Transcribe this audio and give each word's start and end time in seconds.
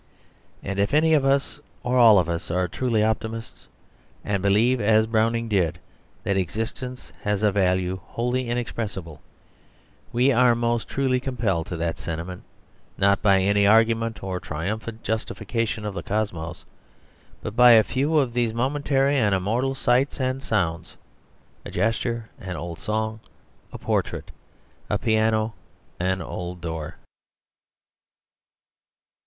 And 0.63 0.79
if 0.79 0.95
any 0.95 1.13
of 1.13 1.23
us 1.23 1.59
or 1.83 1.95
all 1.99 2.17
of 2.17 2.27
us 2.27 2.49
are 2.49 2.67
truly 2.67 3.03
optimists, 3.03 3.67
and 4.25 4.41
believe 4.41 4.81
as 4.81 5.05
Browning 5.05 5.47
did, 5.47 5.77
that 6.23 6.35
existence 6.37 7.11
has 7.21 7.43
a 7.43 7.51
value 7.51 7.99
wholly 8.03 8.49
inexpressible, 8.49 9.21
we 10.11 10.31
are 10.31 10.55
most 10.55 10.87
truly 10.87 11.19
compelled 11.19 11.67
to 11.67 11.77
that 11.77 11.99
sentiment 11.99 12.41
not 12.97 13.21
by 13.21 13.41
any 13.41 13.67
argument 13.67 14.23
or 14.23 14.39
triumphant 14.39 15.03
justification 15.03 15.85
of 15.85 15.93
the 15.93 16.01
cosmos, 16.01 16.65
but 17.43 17.55
by 17.55 17.73
a 17.73 17.83
few 17.83 18.17
of 18.17 18.33
these 18.33 18.55
momentary 18.55 19.15
and 19.17 19.35
immortal 19.35 19.75
sights 19.75 20.19
and 20.19 20.41
sounds, 20.41 20.97
a 21.63 21.69
gesture, 21.69 22.27
an 22.39 22.55
old 22.55 22.79
song, 22.79 23.19
a 23.71 23.77
portrait, 23.77 24.31
a 24.89 24.97
piano, 24.97 25.53
an 25.99 26.23
old 26.23 26.59
door. 26.59 26.95